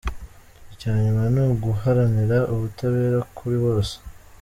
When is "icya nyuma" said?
0.73-1.23